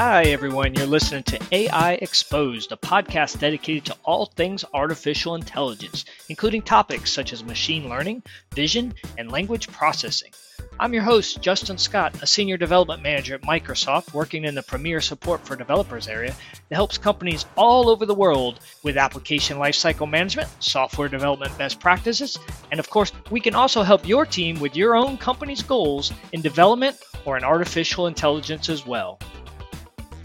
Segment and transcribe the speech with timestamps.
[0.00, 0.76] Hi, everyone.
[0.76, 7.10] You're listening to AI Exposed, a podcast dedicated to all things artificial intelligence, including topics
[7.10, 8.22] such as machine learning,
[8.54, 10.30] vision, and language processing.
[10.78, 15.00] I'm your host, Justin Scott, a senior development manager at Microsoft, working in the premier
[15.00, 16.32] support for developers area
[16.68, 22.38] that helps companies all over the world with application lifecycle management, software development best practices,
[22.70, 26.40] and of course, we can also help your team with your own company's goals in
[26.40, 29.18] development or in artificial intelligence as well.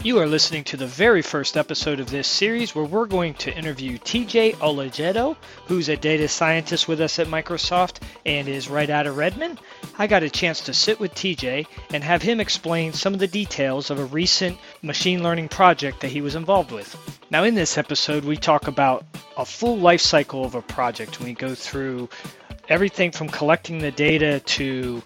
[0.04, 3.56] You are listening to the very first episode of this series where we're going to
[3.56, 9.06] interview TJ Olojede, who's a data scientist with us at Microsoft and is right out
[9.06, 9.60] of Redmond.
[9.96, 13.26] I got a chance to sit with TJ and have him explain some of the
[13.26, 16.94] details of a recent machine learning project that he was involved with.
[17.30, 19.06] Now, in this episode, we talk about
[19.38, 21.18] a full life cycle of a project.
[21.20, 22.10] We go through
[22.68, 25.02] everything from collecting the data to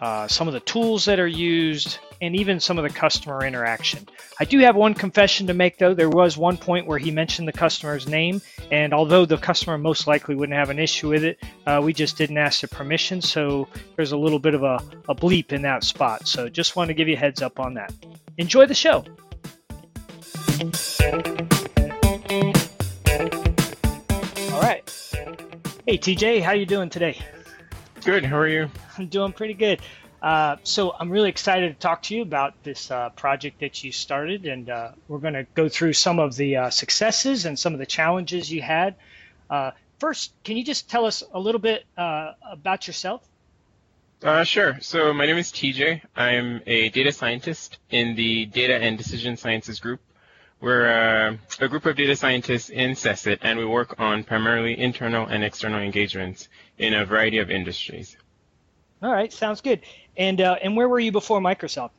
[0.00, 4.06] uh, some of the tools that are used, and even some of the customer interaction.
[4.40, 5.94] I do have one confession to make though.
[5.94, 10.06] There was one point where he mentioned the customer's name, and although the customer most
[10.06, 13.68] likely wouldn't have an issue with it, uh, we just didn't ask the permission, so
[13.96, 16.26] there's a little bit of a, a bleep in that spot.
[16.26, 17.92] So just want to give you a heads up on that.
[18.36, 19.04] Enjoy the show.
[24.52, 24.82] All right.
[25.86, 27.18] Hey TJ, how you doing today?
[28.04, 28.24] Good.
[28.24, 28.70] How are you?
[28.96, 29.80] I'm doing pretty good.
[30.20, 33.92] Uh, so I'm really excited to talk to you about this uh, project that you
[33.92, 37.72] started, and uh, we're going to go through some of the uh, successes and some
[37.72, 38.96] of the challenges you had.
[39.48, 43.22] Uh, first, can you just tell us a little bit uh, about yourself?
[44.42, 44.78] sure.
[44.80, 46.02] So my name is TJ.
[46.16, 50.00] I'm a data scientist in the Data and Decision Sciences group.
[50.60, 55.44] We're a group of data scientists in CECIT, and we work on primarily internal and
[55.44, 58.16] external engagements in a variety of industries.
[59.00, 59.82] All right, sounds good.
[60.18, 61.90] And uh, and where were you before Microsoft?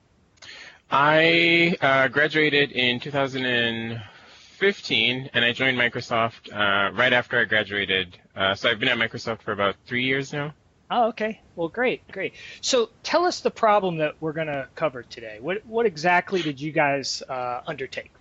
[0.92, 8.18] I uh, graduated in 2015, and I joined Microsoft uh, right after I graduated.
[8.36, 10.54] Uh, so I've been at Microsoft for about three years now.
[10.92, 11.40] Oh, okay.
[11.56, 12.34] Well, great, great.
[12.62, 15.38] So tell us the problem that we're going to cover today.
[15.40, 18.12] What what exactly did you guys uh, undertake?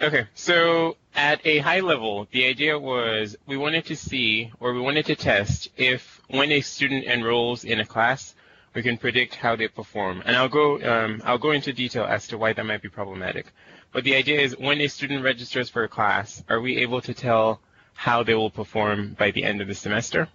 [0.00, 4.80] Okay, so at a high level, the idea was we wanted to see or we
[4.80, 8.34] wanted to test if when a student enrolls in a class,
[8.74, 10.22] we can predict how they perform.
[10.26, 13.46] And I'll go um, I'll go into detail as to why that might be problematic.
[13.92, 17.14] But the idea is when a student registers for a class, are we able to
[17.14, 17.60] tell
[17.94, 20.28] how they will perform by the end of the semester?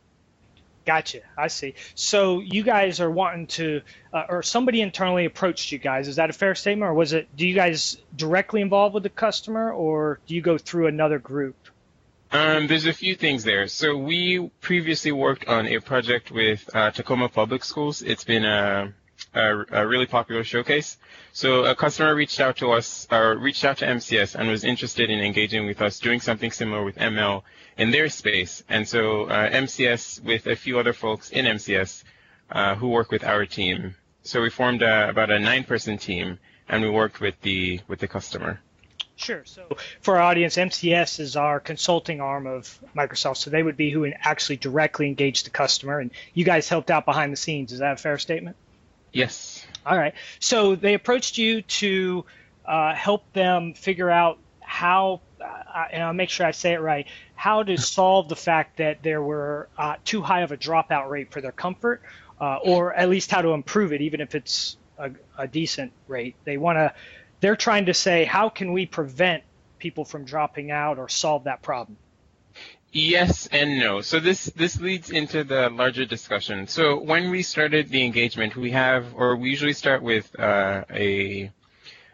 [0.86, 1.20] Gotcha.
[1.38, 1.76] I see.
[1.94, 3.82] So you guys are wanting to,
[4.14, 6.08] uh, or somebody internally approached you guys.
[6.08, 7.28] Is that a fair statement, or was it?
[7.36, 11.56] Do you guys directly involved with the customer, or do you go through another group?
[12.32, 13.68] Um, there's a few things there.
[13.68, 18.04] So we previously worked on a project with uh, Tacoma Public Schools.
[18.04, 18.94] It's been a,
[19.34, 20.98] a, a, really popular showcase.
[21.34, 25.10] So a customer reached out to us, or reached out to MCS, and was interested
[25.10, 27.42] in engaging with us, doing something similar with ML
[27.78, 28.64] in their space.
[28.70, 32.04] And so uh, MCS, with a few other folks in MCS,
[32.52, 33.96] uh, who work with our team.
[34.22, 36.38] So we formed a, about a nine-person team,
[36.68, 38.60] and we worked with the with the customer.
[39.20, 39.42] Sure.
[39.44, 39.68] So
[40.00, 43.38] for our audience, MCS is our consulting arm of Microsoft.
[43.38, 47.04] So they would be who actually directly engage the customer, and you guys helped out
[47.04, 47.74] behind the scenes.
[47.74, 48.56] Is that a fair statement?
[49.12, 49.66] Yes.
[49.86, 50.14] All right.
[50.40, 52.26] So they approached you to
[52.66, 57.06] uh, help them figure out how, uh, and I'll make sure I say it right,
[57.36, 61.34] how to solve the fact that there were uh, too high of a dropout rate
[61.34, 62.02] for their comfort,
[62.40, 66.36] uh, or at least how to improve it, even if it's a, a decent rate.
[66.46, 66.94] They want to
[67.40, 69.44] they're trying to say, how can we prevent
[69.78, 71.98] people from dropping out or solve that problem?
[72.92, 74.02] Yes and no.
[74.02, 76.68] So this this leads into the larger discussion.
[76.68, 81.52] So when we started the engagement, we have, or we usually start with uh, a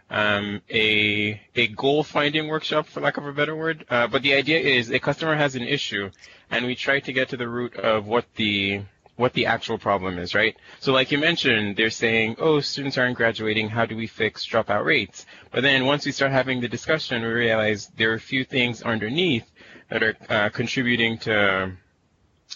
[0.09, 3.86] um, a a goal finding workshop, for lack of a better word.
[3.90, 6.12] Uh, but the idea is a customer has an issue,
[6.52, 8.81] and we try to get to the root of what the
[9.16, 10.56] what the actual problem is, right?
[10.80, 13.69] So like you mentioned, they're saying, oh, students aren't graduating.
[13.69, 15.25] How do we fix dropout rates?
[15.51, 18.81] But then once we start having the discussion, we realize there are a few things
[18.81, 19.50] underneath
[19.89, 21.72] that are uh, contributing to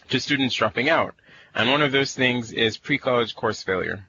[0.10, 1.16] to students dropping out.
[1.56, 4.06] And one of those things is pre-college course failure.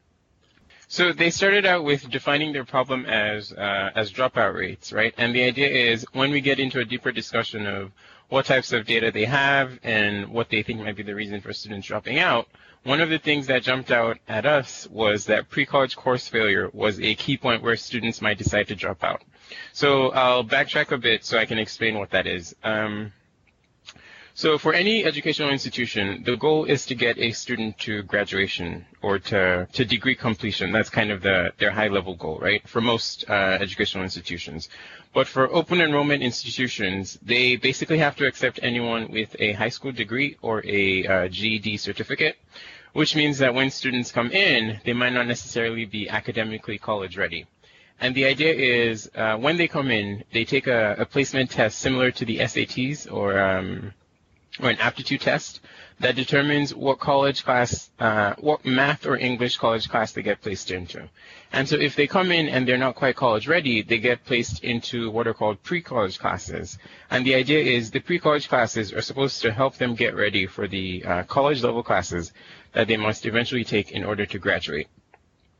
[0.89, 5.15] So they started out with defining their problem as uh, as dropout rates, right?
[5.17, 7.93] And the idea is when we get into a deeper discussion of
[8.31, 11.53] what types of data they have and what they think might be the reason for
[11.53, 12.49] students dropping out,
[12.85, 16.99] one of the things that jumped out at us was that pre-college course failure was
[17.01, 19.23] a key point where students might decide to drop out.
[19.73, 22.55] So I'll backtrack a bit so I can explain what that is.
[22.63, 23.13] Um,
[24.35, 29.19] So for any educational institution, the goal is to get a student to graduation or
[29.19, 30.73] to, to degree completion.
[30.73, 32.67] That's kind of the, their high level goal, right?
[32.69, 34.69] For most uh, educational institutions.
[35.13, 39.93] But for open enrollment institutions, they basically have to accept anyone with a high school
[39.93, 42.37] degree or a uh, GED certificate,
[42.93, 47.47] which means that when students come in, they might not necessarily be academically college ready.
[48.01, 51.81] And the idea is uh, when they come in, they take a, a, placement test
[51.81, 53.93] similar to the SATs or um,
[54.59, 55.61] or an aptitude test
[56.01, 60.71] that determines what college class, uh, what math or English college class they get placed
[60.71, 61.09] into.
[61.53, 64.65] And so if they come in and they're not quite college ready, they get placed
[64.65, 66.79] into what are called pre-college classes.
[67.11, 70.67] And the idea is the pre-college classes are supposed to help them get ready for
[70.67, 72.33] the uh, college level classes
[72.73, 74.89] that they must eventually take in order to graduate.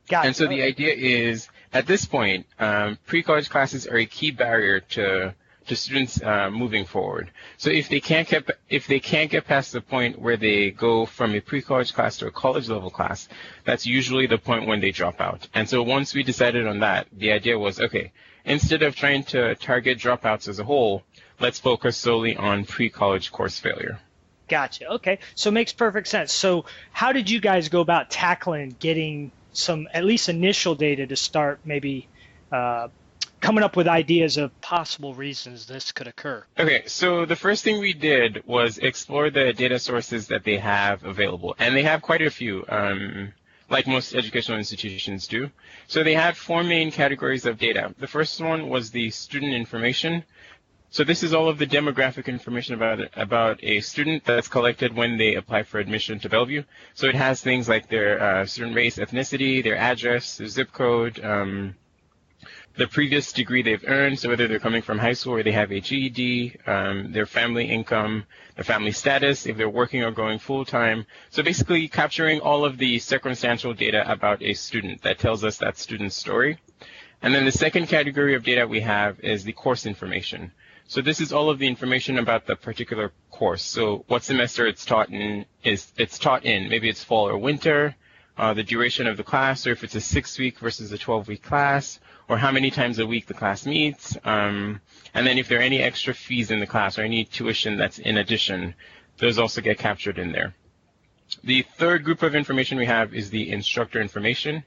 [0.07, 4.31] Got and so the idea is, at this point, um, pre-college classes are a key
[4.31, 5.35] barrier to
[5.67, 7.31] to students uh, moving forward.
[7.57, 11.05] So if they can't get if they can't get past the point where they go
[11.05, 13.27] from a pre-college class to a college level class,
[13.63, 15.47] that's usually the point when they drop out.
[15.53, 18.11] And so once we decided on that, the idea was okay,
[18.45, 21.03] instead of trying to target dropouts as a whole,
[21.39, 23.99] let's focus solely on pre-college course failure.
[24.47, 24.91] Gotcha.
[24.93, 26.33] Okay, so it makes perfect sense.
[26.33, 31.15] So how did you guys go about tackling getting some at least initial data to
[31.15, 32.07] start maybe
[32.51, 32.89] uh,
[33.41, 36.45] coming up with ideas of possible reasons this could occur.
[36.57, 41.03] Okay, so the first thing we did was explore the data sources that they have
[41.03, 42.63] available, and they have quite a few.
[42.69, 43.33] Um,
[43.69, 45.49] like most educational institutions do.
[45.87, 47.95] So they had four main categories of data.
[47.99, 50.25] The first one was the student information.
[50.89, 55.17] So this is all of the demographic information about about a student that's collected when
[55.17, 56.63] they apply for admission to Bellevue.
[56.95, 61.23] So it has things like their uh, student race, ethnicity, their address, their zip code,
[61.23, 61.75] um,
[62.75, 65.71] the previous degree they've earned, so whether they're coming from high school or they have
[65.71, 68.25] a GED, um, their family income,
[68.55, 71.05] their family status, if they're working or going full time.
[71.29, 75.77] So basically capturing all of the circumstantial data about a student that tells us that
[75.77, 76.59] student's story.
[77.21, 80.51] And then the second category of data we have is the course information.
[80.87, 83.61] So this is all of the information about the particular course.
[83.61, 86.67] So what semester it's taught in is it's taught in.
[86.67, 87.95] Maybe it's fall or winter,
[88.41, 91.27] uh, the duration of the class, or if it's a six week versus a 12
[91.27, 94.81] week class, or how many times a week the class meets, um,
[95.13, 97.99] and then if there are any extra fees in the class or any tuition that's
[97.99, 98.73] in addition,
[99.19, 100.55] those also get captured in there.
[101.43, 104.63] The third group of information we have is the instructor information.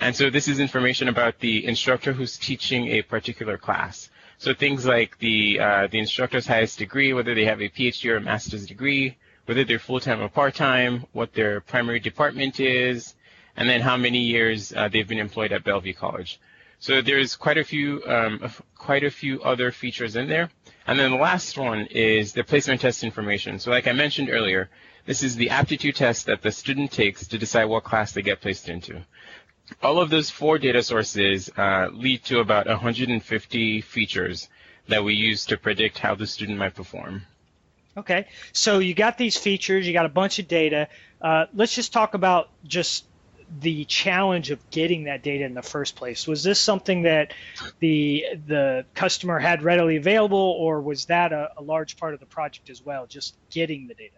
[0.00, 4.08] And so this is information about the instructor who's teaching a particular class.
[4.38, 8.16] So things like the uh, the instructor's highest degree, whether they have a PhD or
[8.16, 13.14] a master's degree, whether they're full-time or part-time, what their primary department is,
[13.56, 16.40] and then how many years uh, they've been employed at Bellevue College.
[16.78, 20.50] So there's quite a few um, quite a few other features in there.
[20.86, 23.60] And then the last one is the placement test information.
[23.60, 24.68] So like I mentioned earlier,
[25.06, 28.40] this is the aptitude test that the student takes to decide what class they get
[28.40, 29.04] placed into.
[29.80, 34.48] All of those four data sources uh, lead to about 150 features
[34.88, 37.22] that we use to predict how the student might perform.
[37.96, 40.88] Okay, so you got these features, you got a bunch of data.
[41.20, 43.04] Uh, let's just talk about just
[43.60, 46.26] the challenge of getting that data in the first place?
[46.26, 47.34] Was this something that
[47.80, 52.26] the the customer had readily available, or was that a, a large part of the
[52.26, 54.16] project as well, just getting the data?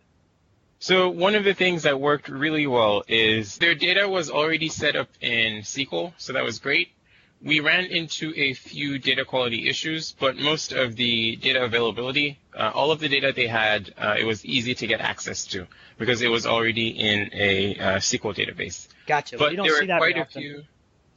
[0.78, 4.96] So one of the things that worked really well is their data was already set
[4.96, 6.93] up in SQL, so that was great.
[7.44, 12.70] We ran into a few data quality issues, but most of the data availability, uh,
[12.74, 15.66] all of the data they had, uh, it was easy to get access to
[15.98, 18.88] because it was already in a uh, SQL database.
[19.06, 19.36] Gotcha.
[19.36, 20.62] But there are quite a few.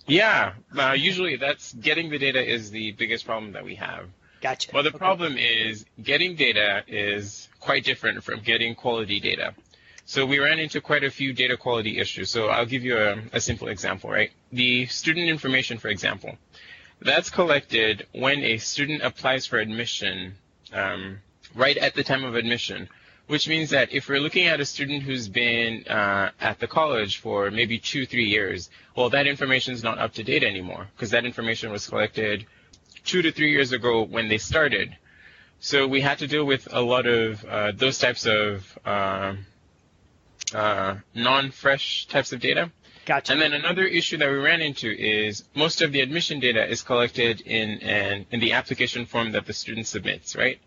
[0.05, 4.07] Yeah, uh, usually that's getting the data is the biggest problem that we have.
[4.41, 4.71] Gotcha.
[4.73, 4.97] Well, the okay.
[4.97, 9.53] problem is getting data is quite different from getting quality data.
[10.07, 12.29] So we ran into quite a few data quality issues.
[12.31, 14.31] So I'll give you a, a simple example, right?
[14.51, 16.37] The student information, for example,
[16.99, 20.35] that's collected when a student applies for admission
[20.73, 21.19] um,
[21.53, 22.89] right at the time of admission
[23.27, 27.17] which means that if we're looking at a student who's been uh, at the college
[27.17, 31.11] for maybe two, three years, well, that information is not up to date anymore because
[31.11, 32.45] that information was collected
[33.03, 34.95] two to three years ago when they started.
[35.59, 39.35] So we had to deal with a lot of uh, those types of uh,
[40.53, 42.71] uh non-fresh types of data.
[43.05, 43.31] Gotcha.
[43.31, 46.83] And then another issue that we ran into is most of the admission data is
[46.83, 50.59] collected in an, in the application form that the student submits, right?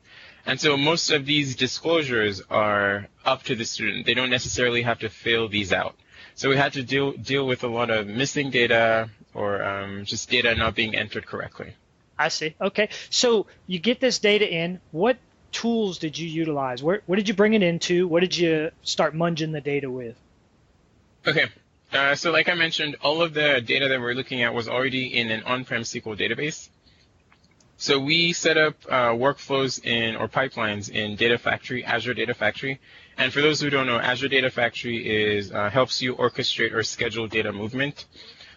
[0.47, 4.07] And so most of these disclosures are up to the student.
[4.07, 5.97] They don't necessarily have to fill these out.
[6.35, 10.31] So we had to deal deal with a lot of missing data or um, just
[10.31, 11.75] data not being entered correctly.
[12.19, 12.55] I see.
[12.61, 12.89] Okay.
[13.11, 14.81] So you get this data in.
[14.93, 15.19] What
[15.53, 16.83] tools did you utilize?
[16.83, 18.07] Where, what did you bring it into?
[18.07, 20.17] What did you start munging the data with?
[21.27, 21.47] Okay.
[21.93, 25.19] Uh, so like I mentioned, all of the data that we're looking at was already
[25.19, 26.69] in an on-prem SQL database.
[27.77, 32.79] So we set up uh, workflows in or pipelines in Data Factory, Azure Data Factory.
[33.17, 36.83] And for those who don't know, Azure Data Factory is uh, helps you orchestrate or
[36.83, 38.05] schedule data movement.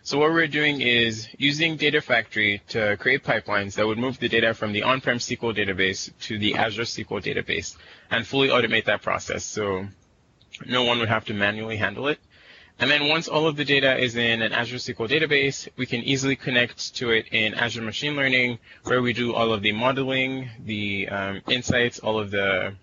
[0.06, 4.28] So what we're doing is using Data Factory to create pipelines that would move the
[4.28, 7.78] data from the on-prem SQL database to the Azure SQL database
[8.12, 9.46] and fully automate that process.
[9.46, 9.88] So
[10.66, 12.20] no one would have to manually handle it.
[12.80, 16.02] And then once all of the data is in an Azure SQL database, we can
[16.02, 20.50] easily connect to it in Azure Machine Learning, where we do all of the modeling,
[20.66, 22.76] the um, insights, all of the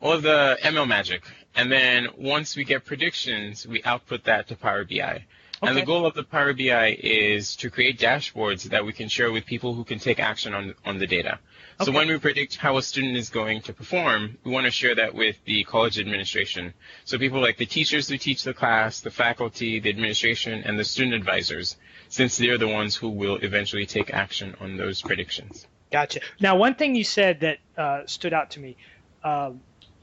[0.00, 1.24] all of the ML magic.
[1.56, 5.24] And then once we get predictions, we output that to Power BI.
[5.62, 5.70] Okay.
[5.70, 9.30] And the goal of the Power BI is to create dashboards that we can share
[9.30, 11.38] with people who can take action on on the data.
[11.80, 11.84] Okay.
[11.84, 14.96] So when we predict how a student is going to perform, we want to share
[14.96, 16.74] that with the college administration.
[17.04, 20.84] So people like the teachers who teach the class, the faculty, the administration, and the
[20.84, 21.76] student advisors,
[22.08, 25.68] since they're the ones who will eventually take action on those predictions.
[25.92, 26.20] Gotcha.
[26.40, 28.76] Now, one thing you said that uh, stood out to me.
[29.22, 29.52] Uh,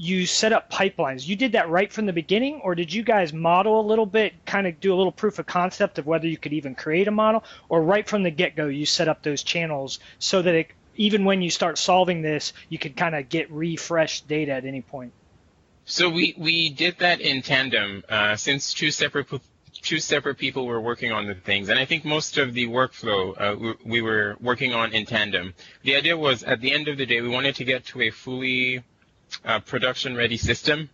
[0.02, 1.28] you set up pipelines.
[1.28, 4.34] You did that right from the beginning, or did you guys model a little bit,
[4.46, 7.12] kind of do a little proof of concept of whether you could even create a
[7.12, 10.68] model, or right from the get go you set up those channels so that it
[10.96, 14.82] even when you start solving this, you can kind of get refreshed data at any
[14.82, 15.12] point.
[15.86, 19.28] So we, we did that in tandem uh, since two separate
[19.82, 23.34] two separate people were working on the things, and I think most of the workflow
[23.38, 25.54] uh, we, we, were working on in tandem.
[25.84, 28.10] The idea was at the end of the day, we wanted to get to a
[28.10, 28.84] fully
[29.46, 30.90] uh, production ready system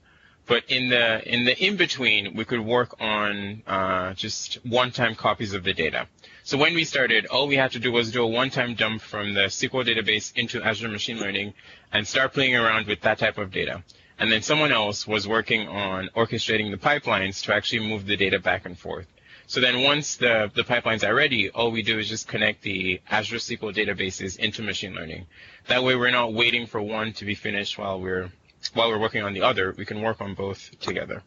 [0.47, 5.53] but in the in the in between, we could work on uh, just one-time copies
[5.53, 6.07] of the data.
[6.43, 9.33] So when we started, all we had to do was do a one-time dump from
[9.33, 11.53] the SQL database into Azure Machine Learning
[11.91, 13.83] and start playing around with that type of data.
[14.19, 18.39] And then someone else was working on orchestrating the pipelines to actually move the data
[18.39, 19.07] back and forth.
[19.47, 23.01] So then once the, the pipelines are ready, all we do is just connect the
[23.09, 25.27] Azure SQL databases into machine learning.
[25.67, 28.31] That way we're not waiting for one to be finished while we're
[28.73, 31.21] while we're working on the other, we can work on both together.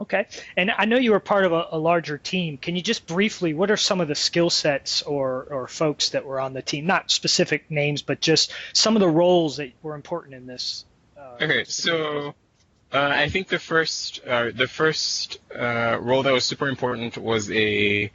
[0.00, 0.26] Okay.
[0.56, 2.58] And I know you were part of a, a, larger team.
[2.58, 6.24] Can you just briefly, what are some of the skill sets or, or folks that
[6.24, 6.84] were on the team?
[6.84, 10.84] Not specific names, but just some of the roles that were important in this.
[11.16, 11.64] Uh, okay.
[11.64, 12.34] So
[12.92, 17.50] uh, I think the first, uh, the first uh, role that was super important was
[17.50, 18.10] a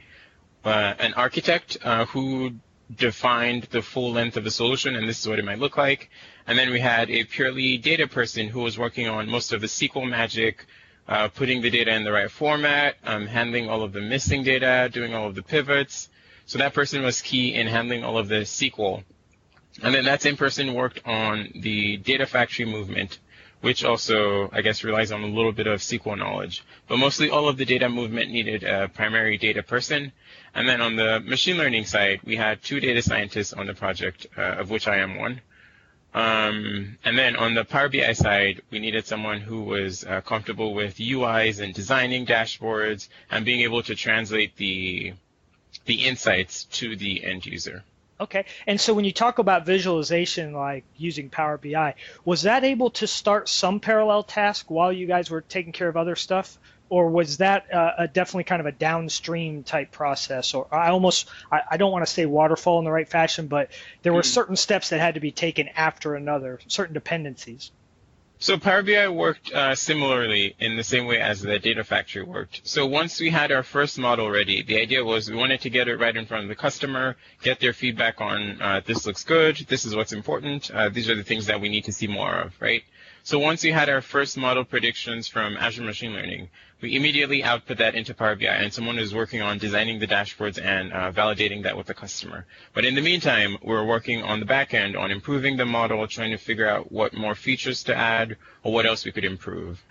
[0.64, 2.52] uh, an architect uh, who
[2.94, 6.10] defined the full length of the solution, and this is what it might look like.
[6.46, 9.66] And then we had a purely data person who was working on most of the
[9.66, 10.66] SQL magic,
[11.08, 14.90] uh, putting the data in the right format, um, handling all of the missing data,
[14.92, 16.08] doing all of the pivots.
[16.46, 19.04] So that person was key in handling all of the SQL.
[19.82, 23.18] And then that same person worked on the data factory movement,
[23.60, 26.64] which also, I guess, relies on a little bit of SQL knowledge.
[26.88, 30.12] But mostly all of the data movement needed a primary data person.
[30.54, 34.26] And then on the machine learning side, we had two data scientists on the project,
[34.36, 35.40] uh, of which I am one.
[36.12, 40.74] Um, and then on the Power BI side, we needed someone who was uh, comfortable
[40.74, 45.12] with UIs and designing dashboards and being able to translate the
[45.84, 47.84] the insights to the end user.
[48.20, 48.44] Okay.
[48.66, 53.06] And so when you talk about visualization, like using Power BI, was that able to
[53.06, 56.58] start some parallel task while you guys were taking care of other stuff?
[56.90, 60.54] Or was that uh, a definitely kind of a downstream type process?
[60.54, 63.70] Or I almost, I, I don't want to say waterfall in the right fashion, but
[64.02, 64.26] there were mm.
[64.26, 67.70] certain steps that had to be taken after another, certain dependencies.
[68.42, 72.62] So Power BI worked uh, similarly in the same way as the data factory worked.
[72.64, 75.88] So once we had our first model ready, the idea was we wanted to get
[75.88, 79.56] it right in front of the customer, get their feedback on uh, this looks good,
[79.68, 82.34] this is what's important, uh, these are the things that we need to see more
[82.34, 82.82] of, right?
[83.22, 86.48] So once we had our first model predictions from Azure Machine Learning,
[86.80, 90.62] we immediately output that into Power BI, and someone is working on designing the dashboards
[90.62, 92.46] and uh, validating that with the customer.
[92.72, 96.30] But in the meantime, we're working on the back end on improving the model, trying
[96.30, 99.84] to figure out what more features to add or what else we could improve.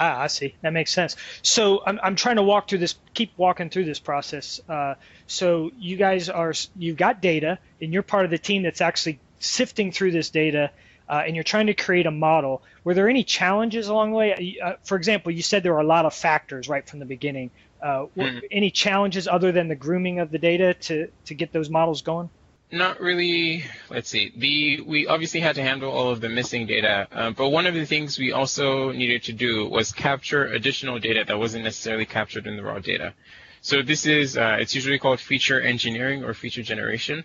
[0.00, 0.56] Ah, I see.
[0.62, 1.14] That makes sense.
[1.42, 4.60] So I'm, I'm trying to walk through this, keep walking through this process.
[4.68, 4.94] Uh,
[5.28, 9.20] so you guys are, you've got data, and you're part of the team that's actually
[9.38, 10.72] sifting through this data
[11.08, 14.58] uh, and you're trying to create a model, were there any challenges along the way?
[14.62, 17.50] Uh, for example, you said there were a lot of factors right from the beginning.
[17.82, 18.42] Uh, mm.
[18.50, 22.30] Any challenges other than the grooming of the data to, to get those models going?
[22.72, 23.64] Not really.
[23.90, 24.32] Let's see.
[24.36, 27.74] The we obviously had to handle all of the missing data, uh, but one of
[27.74, 32.46] the things we also needed to do was capture additional data that wasn't necessarily captured
[32.46, 33.12] in the raw data.
[33.60, 37.24] So this is uh, it's usually called feature engineering or feature generation.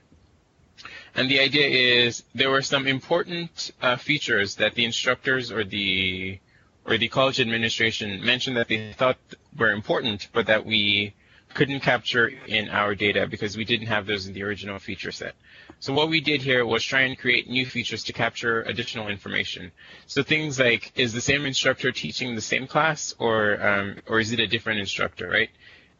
[1.15, 6.39] And the idea is there were some important uh, features that the instructors or the
[6.85, 9.17] or the college administration mentioned that they thought
[9.57, 11.13] were important, but that we
[11.53, 15.35] couldn't capture in our data because we didn't have those in the original feature set.
[15.79, 19.71] So what we did here was try and create new features to capture additional information.
[20.07, 24.31] So things like, is the same instructor teaching the same class or, um, or is
[24.31, 25.49] it a different instructor, right?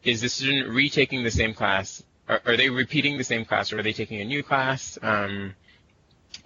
[0.04, 2.02] Is the student retaking the same class?
[2.30, 4.96] Are, are, they repeating the same class or are they taking a new class?
[5.02, 5.56] Um,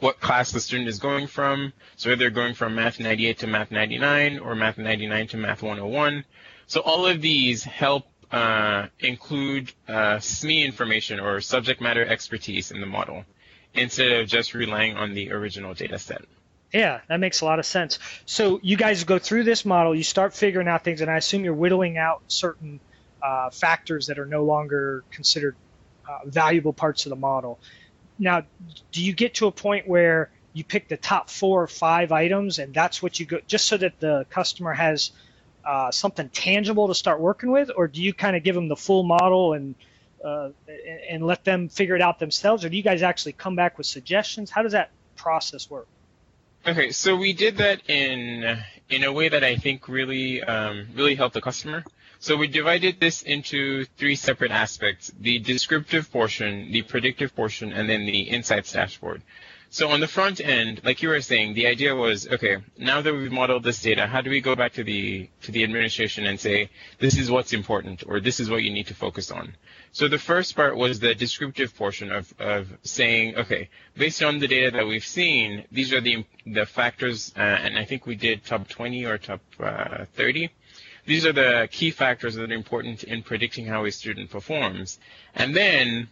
[0.01, 1.75] what class the student is going from.
[1.97, 5.63] So whether they're going from Math 98 to Math 99 or Math 99 to Math
[5.63, 6.25] 101.
[6.67, 12.81] So all of these help uh, include uh, SME information or subject matter expertise in
[12.81, 13.27] the model
[13.75, 16.23] instead of just relying on the original data set.
[16.73, 17.99] Yeah, that makes a lot of sense.
[18.25, 21.45] So you guys go through this model, you start figuring out things, and I assume
[21.45, 22.81] you're whittling out certain
[23.23, 25.57] uh, factors that are no longer considered
[26.09, 27.59] uh, valuable parts of the model.
[28.19, 28.43] Now,
[28.93, 32.59] do you get to a point where you pick the top four or five items,
[32.59, 35.11] and that's what you go, just so that the customer has
[35.65, 38.77] uh, something tangible to start working with, or do you kind of give them the
[38.77, 39.75] full model and
[40.25, 40.51] uh,
[41.11, 43.87] and let them figure it out themselves, or do you guys actually come back with
[43.87, 44.51] suggestions?
[44.51, 45.87] How does that process work?
[46.67, 48.59] Okay, so we did that in
[48.89, 51.85] in a way that I think really um, really helped the customer.
[52.25, 57.87] So we divided this into three separate aspects: the descriptive portion, the predictive portion, and
[57.87, 59.21] then the insights dashboard.
[59.69, 63.13] So on the front end, like you were saying, the idea was, okay, now that
[63.13, 66.41] we've modeled this data, how do we go back to the to the administration and
[66.41, 69.55] say, this is what's important, or this is what you need to focus on?
[69.93, 74.49] So the first part was the descriptive portion of, of saying, okay, based on the
[74.49, 78.47] data that we've seen, these are the the factors, uh, and I think we did
[78.47, 80.49] top 20 or top uh, 30.
[81.07, 84.99] These are the key factors that are important in predicting how a student performs.
[85.35, 86.09] And then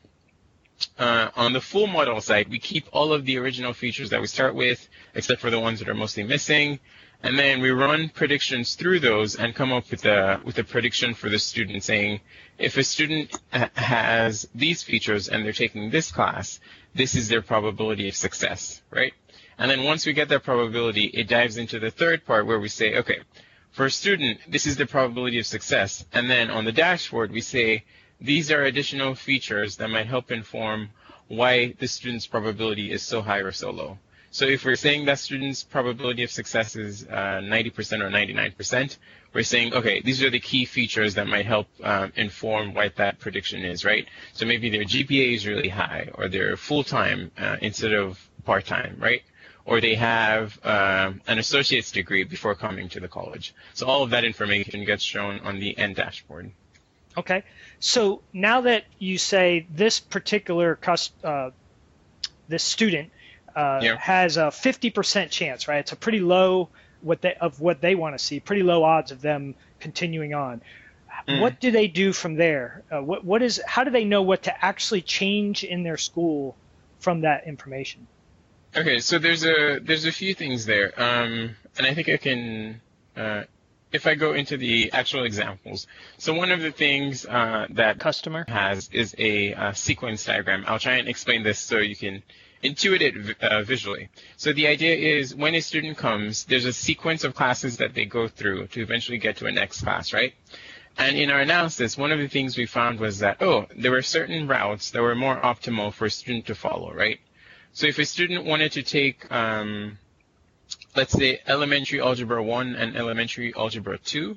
[0.98, 4.26] uh, on the full model side, we keep all of the original features that we
[4.26, 6.78] start with, except for the ones that are mostly missing.
[7.22, 11.14] And then we run predictions through those and come up with a, with a prediction
[11.14, 12.20] for the student saying,
[12.58, 16.58] if a student has these features and they're taking this class,
[16.94, 19.14] this is their probability of success, right?
[19.56, 22.68] And then once we get that probability, it dives into the third part where we
[22.68, 23.20] say, okay,
[23.72, 26.04] for a student, this is the probability of success.
[26.12, 27.84] And then on the dashboard, we say,
[28.20, 30.90] these are additional features that might help inform
[31.28, 33.98] why the student's probability is so high or so low.
[34.30, 38.96] So if we're saying that student's probability of success is uh, 90% or 99%,
[39.34, 43.18] we're saying, okay, these are the key features that might help um, inform what that
[43.18, 44.06] prediction is, right?
[44.32, 49.22] So maybe their GPA is really high, or they're full-time uh, instead of part-time, right?
[49.64, 53.54] Or they have um, an associate's degree before coming to the college.
[53.74, 56.50] So all of that information gets shown on the end dashboard.
[57.16, 57.44] Okay.
[57.78, 60.78] So now that you say this particular
[61.22, 61.50] uh,
[62.48, 63.10] this student
[63.54, 63.96] uh, yeah.
[63.98, 65.78] has a 50% chance, right?
[65.78, 66.68] It's a pretty low
[67.02, 70.62] what they of what they want to see, pretty low odds of them continuing on.
[71.28, 71.40] Mm.
[71.40, 72.82] What do they do from there?
[72.90, 76.56] Uh, what what is how do they know what to actually change in their school
[77.00, 78.06] from that information?
[78.74, 82.80] Okay, so there's a there's a few things there, um, and I think I can
[83.14, 83.42] uh,
[83.92, 88.46] if I go into the actual examples, so one of the things uh, that customer
[88.48, 90.64] has is a uh, sequence diagram.
[90.66, 92.22] I'll try and explain this so you can
[92.64, 94.08] intuit it uh, visually.
[94.38, 98.06] So the idea is when a student comes, there's a sequence of classes that they
[98.06, 100.32] go through to eventually get to a next class, right?
[100.96, 104.02] And in our analysis, one of the things we found was that, oh, there were
[104.02, 107.20] certain routes that were more optimal for a student to follow, right?
[107.72, 109.98] So if a student wanted to take um,
[110.94, 114.36] let's say elementary algebra 1 and elementary algebra 2,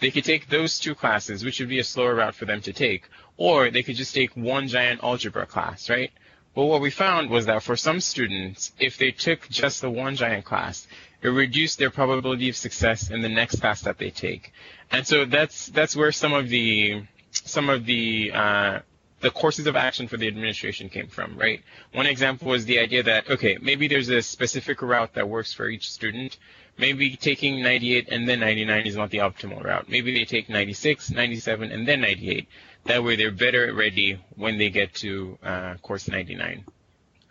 [0.00, 2.72] they could take those two classes, which would be a slower route for them to
[2.72, 6.10] take, or they could just take one giant algebra class, right?
[6.54, 10.16] But what we found was that for some students, if they took just the one
[10.16, 10.86] giant class,
[11.22, 14.52] it reduced their probability of success in the next class that they take.
[14.90, 18.78] And so that's that's where some of the some of the uh,
[19.22, 21.62] the courses of action for the administration came from, right?
[21.92, 25.68] One example was the idea that, okay, maybe there's a specific route that works for
[25.68, 26.36] each student.
[26.76, 29.88] Maybe taking 98 and then 99 is not the optimal route.
[29.88, 32.48] Maybe they take 96, 97, and then 98.
[32.84, 36.64] That way they're better ready when they get to uh, course 99.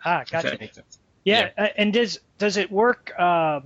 [0.04, 0.58] Ah, gotcha.
[1.24, 1.64] Yeah, yeah.
[1.64, 3.60] Uh, and does does it work uh,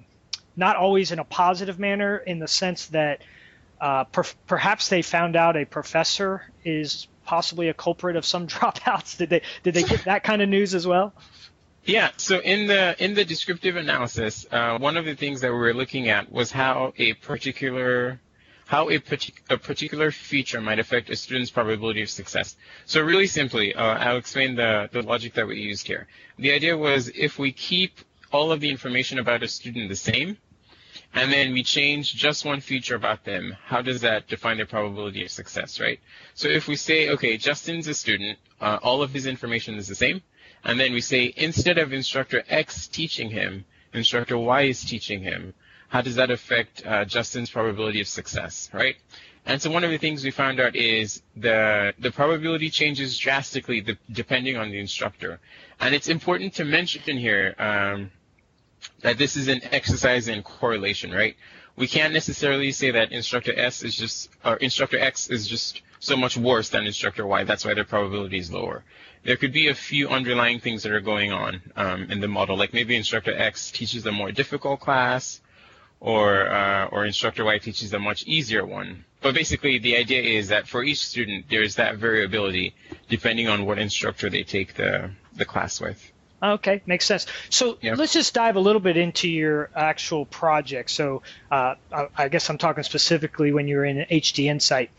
[0.57, 3.23] not always in a positive manner in the sense that
[3.81, 9.19] uh, per- perhaps they found out a professor is possibly a culprit of some dropouts?
[9.19, 11.13] Did they did they get that kind of news as well?
[11.85, 12.11] Yeah.
[12.17, 15.75] So in the in the descriptive analysis, uh, one of the things that we were
[15.75, 18.21] looking at was how a particular
[18.67, 22.57] how a, partic- a, particular feature might affect a student's probability of success.
[22.85, 26.09] So really simply, uh, I'll explain the, the logic that we used here.
[26.39, 28.01] The idea was if we keep
[28.33, 30.37] all of the information about a student the same,
[31.17, 35.25] and then we change just one feature about them, how does that define their probability
[35.25, 35.99] of success, right?
[36.35, 39.95] So if we say, okay, Justin's a student, uh, all of his information is the
[39.95, 40.21] same,
[40.63, 45.55] and then we say instead of instructor X teaching him, instructor Y is teaching him,
[45.89, 48.97] how does that affect uh, Justin's probability of success, right?
[49.47, 53.81] And so one of the things we found out is the the probability changes drastically
[53.81, 55.39] de- depending on the instructor.
[55.79, 58.11] And it's important to mention here um,
[59.03, 61.37] that this is an exercise in correlation, right?
[61.77, 66.17] We can't necessarily say that instructor S is just or instructor X is just so
[66.17, 67.45] much worse than instructor Y.
[67.45, 68.85] That's why their probability is lower.
[69.25, 72.57] There could be a few underlying things that are going on um, in the model,
[72.57, 75.41] like maybe instructor X teaches a more difficult class,
[76.01, 79.05] or uh, or instructor Y teaches a much easier one.
[79.23, 82.75] But basically, the idea is that for each student, there's that variability
[83.09, 86.13] depending on what instructor they take the the class with.
[86.53, 87.27] Okay, makes sense.
[87.51, 87.99] So yep.
[87.99, 90.91] let's just dive a little bit into your actual project.
[90.91, 91.75] So uh,
[92.17, 94.91] I guess I'm talking specifically when you're in HD Insight.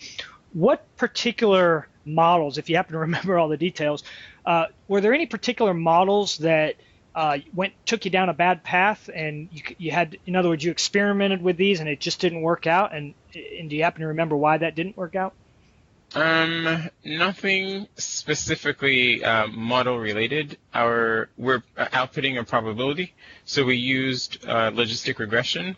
[0.54, 4.04] What particular models, if you happen to remember all the details,
[4.46, 6.76] uh, were there any particular models that
[7.18, 10.64] uh, went took you down a bad path, and you, you had, in other words,
[10.64, 12.94] you experimented with these and it just didn't work out.
[12.94, 15.34] And, and do you happen to remember why that didn't work out?
[16.16, 20.58] Um, nothing specifically uh, model related.
[20.74, 25.76] Our we're outputting a probability, so we used uh, logistic regression.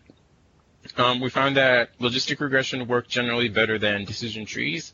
[0.97, 4.93] Um, we found that logistic regression worked generally better than decision trees,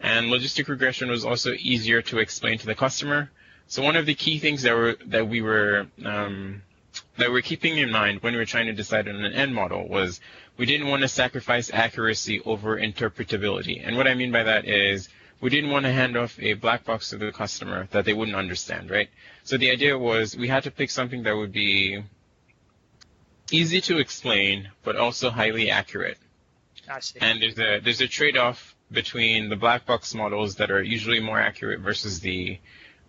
[0.00, 3.30] and logistic regression was also easier to explain to the customer.
[3.66, 6.62] So one of the key things that were that we were um,
[7.16, 10.20] that we're keeping in mind when we're trying to decide on an end model was
[10.56, 13.82] we didn't want to sacrifice accuracy over interpretability.
[13.84, 15.08] And what I mean by that is
[15.40, 18.36] we didn't want to hand off a black box to the customer that they wouldn't
[18.36, 19.08] understand, right?
[19.42, 22.02] So the idea was we had to pick something that would be
[23.50, 26.18] easy to explain, but also highly accurate.
[26.88, 27.18] I see.
[27.20, 31.40] And there's a there's a trade-off between the black box models that are usually more
[31.40, 32.58] accurate versus the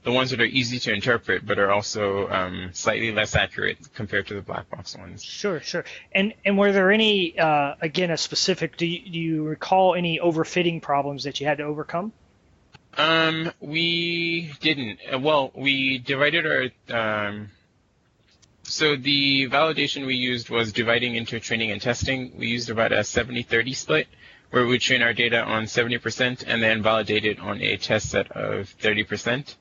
[0.05, 4.27] the ones that are easy to interpret but are also um, slightly less accurate compared
[4.27, 5.23] to the black box ones.
[5.23, 5.83] Sure, sure.
[6.13, 8.77] And and were there any uh, again a specific?
[8.77, 12.13] Do you, do you recall any overfitting problems that you had to overcome?
[12.97, 14.99] Um, we didn't.
[15.11, 17.27] Uh, well, we divided our.
[17.27, 17.49] Um,
[18.61, 22.37] so the validation we used was dividing into training and testing.
[22.37, 24.07] We used about a 70-30 split,
[24.49, 28.31] where we train our data on 70% and then validate it on a test set
[28.31, 29.55] of 30%.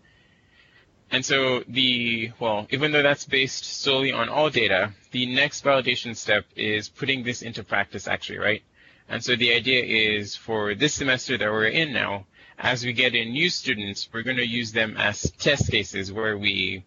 [1.11, 6.17] And so the, well, even though that's based solely on all data, the next validation
[6.17, 8.63] step is putting this into practice actually, right?
[9.09, 12.27] And so the idea is for this semester that we're in now,
[12.59, 16.39] as we get in new students, we're going to use them as test cases where
[16.39, 16.85] we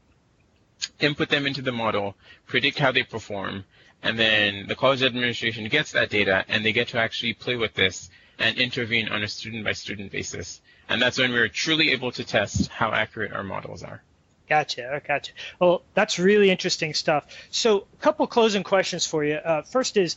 [0.99, 3.65] input them into the model, predict how they perform,
[4.03, 7.73] and then the college administration gets that data and they get to actually play with
[7.73, 10.61] this and intervene on a student by student basis.
[10.89, 14.01] And that's when we're truly able to test how accurate our models are.
[14.47, 15.01] Gotcha.
[15.05, 15.33] Gotcha.
[15.59, 17.25] Well, that's really interesting stuff.
[17.49, 19.35] So, a couple closing questions for you.
[19.35, 20.15] Uh, first is,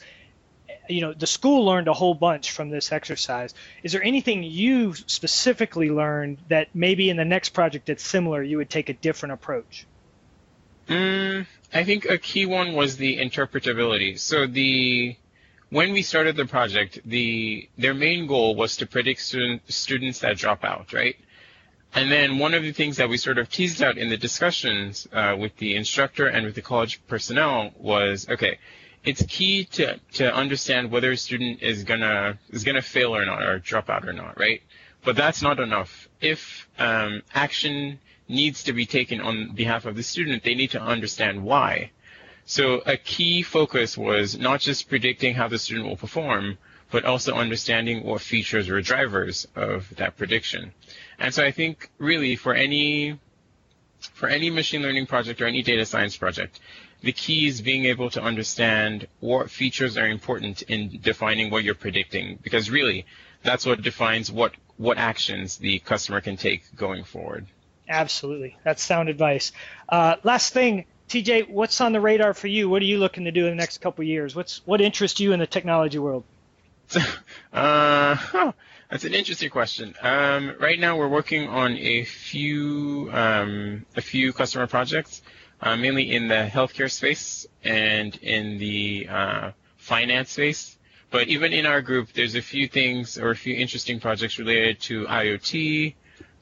[0.88, 3.54] you know, the school learned a whole bunch from this exercise.
[3.82, 8.58] Is there anything you specifically learned that maybe in the next project that's similar, you
[8.58, 9.86] would take a different approach?
[10.88, 14.18] Mm, I think a key one was the interpretability.
[14.18, 15.16] So the
[15.70, 20.36] when we started the project, the their main goal was to predict student, students that
[20.36, 21.16] drop out, right?
[21.94, 25.08] And then one of the things that we sort of teased out in the discussions
[25.12, 28.58] uh, with the instructor and with the college personnel was, okay,
[29.02, 33.42] it's key to, to understand whether a student is gonna is gonna fail or not
[33.42, 34.62] or drop out or not, right?
[35.04, 36.08] But that's not enough.
[36.20, 40.80] If um, action needs to be taken on behalf of the student, they need to
[40.80, 41.90] understand why.
[42.50, 46.58] So a key focus was not just predicting how the student will perform,
[46.90, 50.72] but also understanding what features or drivers of that prediction.
[51.20, 53.20] And so I think really for any
[54.00, 56.58] for any machine learning project or any data science project,
[57.02, 61.76] the key is being able to understand what features are important in defining what you're
[61.76, 63.06] predicting, because really
[63.44, 67.46] that's what defines what what actions the customer can take going forward.
[67.88, 69.52] Absolutely, that's sound advice.
[69.88, 72.70] Uh, last thing, TJ, what's on the radar for you?
[72.70, 74.36] What are you looking to do in the next couple years?
[74.36, 76.22] What's what interests you in the technology world?
[77.52, 78.52] uh, huh.
[78.88, 79.94] That's an interesting question.
[80.02, 85.22] Um, right now, we're working on a few um, a few customer projects,
[85.60, 90.78] uh, mainly in the healthcare space and in the uh, finance space.
[91.10, 94.78] but even in our group, there's a few things or a few interesting projects related
[94.82, 95.94] to IoT,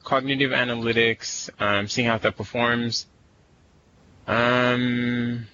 [0.03, 3.07] cognitive analytics, um, seeing how that performs.
[4.29, 5.47] Um,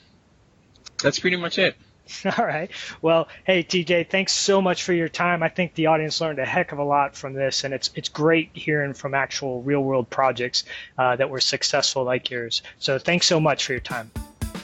[1.01, 1.77] that's pretty much it.
[2.37, 2.69] All right.
[3.01, 5.41] Well, hey TJ, thanks so much for your time.
[5.41, 8.09] I think the audience learned a heck of a lot from this, and it's it's
[8.09, 10.65] great hearing from actual real world projects
[10.97, 12.61] uh, that were successful like yours.
[12.79, 14.11] So thanks so much for your time.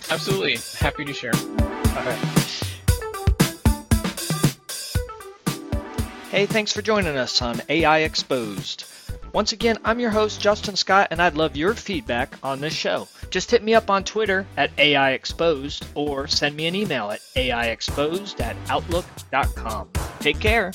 [0.09, 0.57] Absolutely.
[0.77, 1.33] Happy to share.
[1.33, 2.41] All right.
[6.29, 8.85] Hey, thanks for joining us on AI Exposed.
[9.33, 13.07] Once again, I'm your host, Justin Scott, and I'd love your feedback on this show.
[13.31, 17.21] Just hit me up on Twitter at AI Exposed or send me an email at
[17.35, 19.89] AIExposed at Outlook.com.
[20.19, 20.73] Take care.